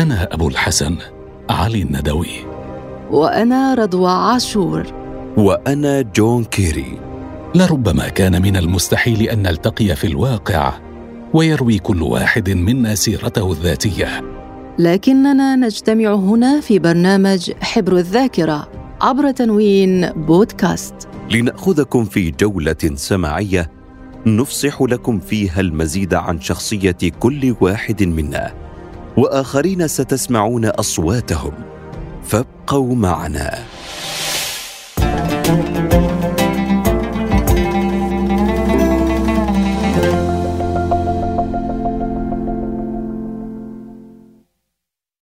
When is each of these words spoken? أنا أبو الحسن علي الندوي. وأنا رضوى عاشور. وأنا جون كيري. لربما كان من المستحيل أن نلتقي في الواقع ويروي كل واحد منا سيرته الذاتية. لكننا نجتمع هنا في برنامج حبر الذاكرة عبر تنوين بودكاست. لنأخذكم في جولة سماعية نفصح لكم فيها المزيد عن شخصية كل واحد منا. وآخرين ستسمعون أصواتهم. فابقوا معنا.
أنا 0.00 0.34
أبو 0.34 0.48
الحسن 0.48 0.96
علي 1.50 1.82
الندوي. 1.82 2.28
وأنا 3.10 3.74
رضوى 3.74 4.10
عاشور. 4.10 4.86
وأنا 5.36 6.00
جون 6.00 6.44
كيري. 6.44 6.98
لربما 7.54 8.08
كان 8.08 8.42
من 8.42 8.56
المستحيل 8.56 9.22
أن 9.22 9.42
نلتقي 9.42 9.96
في 9.96 10.06
الواقع 10.06 10.72
ويروي 11.34 11.78
كل 11.78 12.02
واحد 12.02 12.50
منا 12.50 12.94
سيرته 12.94 13.52
الذاتية. 13.52 14.22
لكننا 14.78 15.56
نجتمع 15.56 16.14
هنا 16.14 16.60
في 16.60 16.78
برنامج 16.78 17.52
حبر 17.60 17.96
الذاكرة 17.96 18.68
عبر 19.00 19.30
تنوين 19.30 20.10
بودكاست. 20.12 20.94
لنأخذكم 21.30 22.04
في 22.04 22.30
جولة 22.30 22.90
سماعية 22.94 23.70
نفصح 24.26 24.82
لكم 24.82 25.18
فيها 25.18 25.60
المزيد 25.60 26.14
عن 26.14 26.40
شخصية 26.40 26.98
كل 27.18 27.54
واحد 27.60 28.02
منا. 28.02 28.69
وآخرين 29.16 29.86
ستسمعون 29.86 30.64
أصواتهم. 30.64 31.52
فابقوا 32.24 32.94
معنا. 32.94 33.58